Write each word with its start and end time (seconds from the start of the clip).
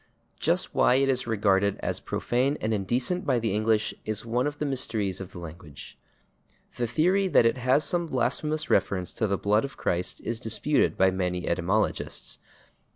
Just 0.39 0.73
why 0.73 0.95
it 0.95 1.09
is 1.09 1.27
regarded 1.27 1.77
as 1.81 1.99
profane 1.99 2.57
and 2.59 2.73
indecent 2.73 3.23
by 3.23 3.37
the 3.37 3.53
English 3.53 3.93
is 4.03 4.25
one 4.25 4.47
of 4.47 4.57
the 4.57 4.65
mysteries 4.65 5.21
of 5.21 5.31
the 5.31 5.37
language. 5.37 5.95
The 6.77 6.87
theory 6.87 7.27
that 7.27 7.45
it 7.45 7.59
has 7.59 7.83
some 7.83 8.07
blasphemous 8.07 8.67
reference 8.67 9.13
to 9.13 9.27
the 9.27 9.37
blood 9.37 9.63
of 9.63 9.77
Christ 9.77 10.19
is 10.21 10.39
disputed 10.39 10.97
by 10.97 11.11
many 11.11 11.47
etymologists. 11.47 12.39